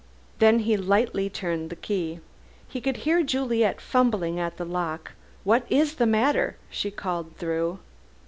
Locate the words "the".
1.69-1.75, 4.57-4.65, 5.97-6.07